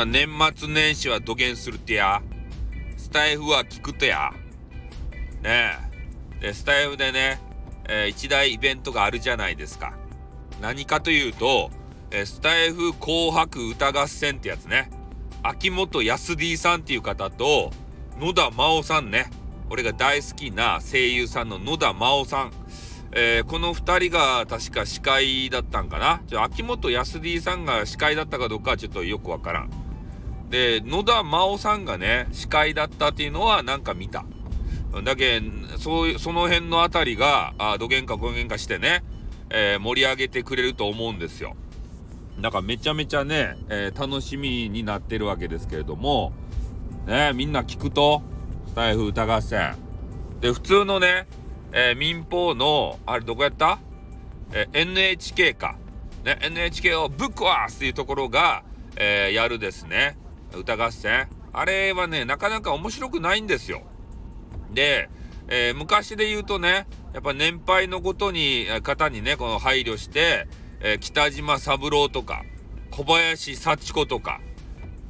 [0.00, 2.22] な年末年始は土下するってや。
[2.96, 4.30] スタイフは聞くとや。
[5.42, 5.78] ね
[6.40, 6.40] え。
[6.40, 7.38] で、スタイフでね、
[7.86, 9.92] えー、一大イベントがあるじゃないですか。
[10.60, 11.70] 何かというと、
[12.10, 14.90] えー、スタイフ紅白歌合戦ってやつね。
[15.42, 17.70] 秋元康 D さんっていう方と、
[18.18, 19.30] 野田真央さんね。
[19.68, 22.52] 俺が大好きな声優さんの野田真央さん。
[23.12, 26.22] えー、この2人が確か司会だったんかな。
[26.42, 29.79] 秋元康 D さんが司会だったかどうかはちょっとよくわからん。
[30.50, 34.24] で、野田真央さんがね、司会だったっていうのはなんか見た。
[35.04, 35.40] だけ
[35.78, 39.04] そう、その辺のあたりが、あ、どげんかごげんかしてね、
[39.50, 41.56] えー、盛り上げてくれると思うんですよ。
[42.40, 46.32] だからめちゃめちゃね、えー、楽しみになってるわけですけれども、
[47.06, 48.22] ね、みんな聞くと、
[48.66, 49.76] スタイフ歌合戦。
[50.40, 51.28] で、普通のね、
[51.72, 53.78] えー、民放の、あれどこやった？
[54.52, 55.76] えー、NHK か。
[56.24, 58.64] ね、NHK をぶっ壊すっていうところが、
[58.96, 60.16] えー、やるですね。
[60.54, 61.28] 歌合戦。
[61.52, 63.82] あれはね、なかなか面白くないんですよ。
[64.72, 65.08] で、
[65.48, 70.46] えー、昔で言うとね、やっぱ年配のことに、方にね、この配慮して、
[70.80, 72.44] えー、北島三郎とか、
[72.90, 74.40] 小林幸子とか、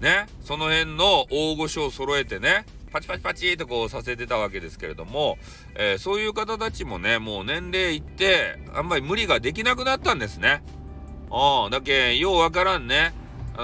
[0.00, 5.38] ね、その辺の大御所を揃えてね、パチパチパチとこうさせてたわけですけれども、
[5.76, 10.62] えー、そういう方たちもね、もう年齢いって、あんまり無理ができなくなったんですね。
[11.30, 13.12] うん、だけようわからんね。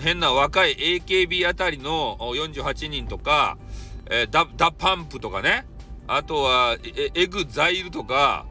[0.00, 3.58] 変な若い AKB あたりの48人とか、
[4.10, 5.66] えー、ダ、 DA PUMP とかね。
[6.06, 6.76] あとは、
[7.14, 8.46] EXILE とか、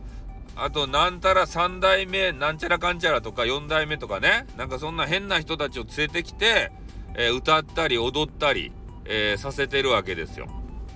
[0.56, 4.46] あと、なんたら3代目、なんちゃらかんちゃらとか4代目とかね。
[4.58, 6.72] なんかそんな変な人たちを連れてきて、
[7.16, 8.72] えー、歌ったり踊ったり、
[9.06, 10.48] えー、させてるわけですよ。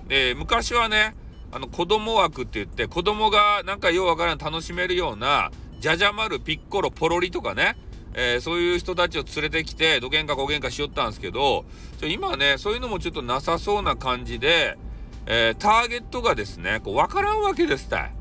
[0.07, 1.16] で、昔はね、
[1.51, 7.77] あの子供枠って言って子供がなんかようわからん楽しめるような、じゃじゃ丸、ピッコロ、ポロリとかね、
[8.17, 11.66] えー、そういう人たちを連れてきて、どげんかこげんかしよったんですけど、
[11.99, 14.78] ちょ今はね、そういうのもちょっとなさそうな感じで、
[15.25, 18.16] えー、ターゲットがですね、こう、わからんわけですたい。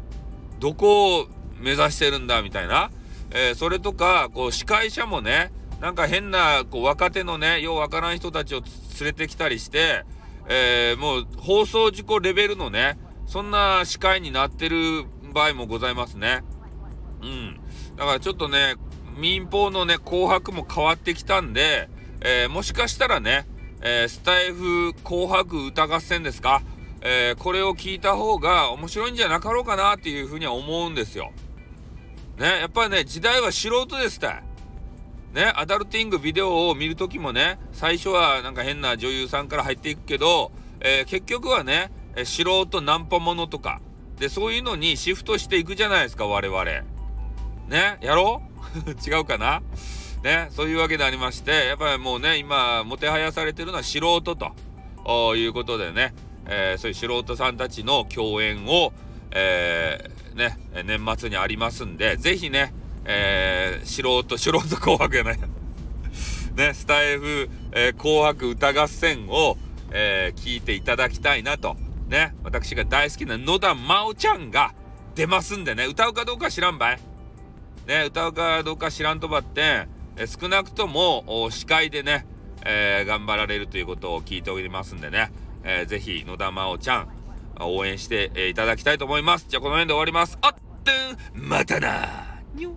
[0.59, 1.29] どこを
[1.61, 2.91] 目指してるんだ、みたいな。
[3.31, 8.63] えー、それとか、こう、司会者もね、なんか変な、こう、若手のね、ようわからん人たちを
[9.01, 10.05] 連れてきたりして、
[10.49, 16.43] えー、もう放送事故レベルのね、そんな司会になってる場合もございますね。
[17.23, 17.61] うん。
[17.97, 18.75] だからちょっとね、
[19.17, 21.89] 民放のね、紅白も変わってきたんで、
[22.21, 23.47] えー、もしかしたらね、
[23.81, 26.63] えー、スタイフ紅白歌合戦ですか、
[27.03, 31.33] えー、これを聞いた方が面白いんじゃなかろうかなっていうふうには思うんですよ。
[32.39, 34.43] ね、やっぱりね、時代は素人ですた。
[35.33, 41.91] ね、アダルティングビデオを見るときもね、最初はなんか変な女優さんから入っていくけど、え、結局はね、
[42.25, 43.81] 素人ナンパものとか、
[44.19, 46.65] で、そういうのにシフトしていくじゃないですか、我々。
[46.65, 48.54] ね、やろう？
[49.07, 49.63] 違うかな？
[50.23, 56.15] ね、そういうわけでありまして、やっぱりもうね、今、もてはやされてるのは素人ということでね、
[56.47, 58.93] えー、そういう素人さんたちの共演を、
[59.33, 62.73] えー、ね、年末にありますんで、ぜひね、
[63.05, 65.39] えー、素人、 素人紅白やない。
[66.57, 69.59] ね、スタイフ、え、紅白歌合戦を、
[69.91, 71.77] え、聞いていただきたいなと。
[72.09, 74.73] ね、私が大好きな野田真央ちゃんが
[75.15, 77.14] 出ますんでね、歌うかどうか知らんばい。
[77.87, 79.87] ね、歌うかどうか知らんとばって、
[80.17, 82.27] え、少なくとも司会でね、
[82.65, 85.31] えー、頑張られるということを聞いておりますんでね、
[85.65, 87.09] えー、ぜひ野田真央ちゃん、
[87.61, 89.47] 応援して、え、いただきたいと思います。
[89.49, 90.39] じゃあこの辺で終わります。
[90.41, 90.93] あって
[91.39, 92.75] ん、またなにょ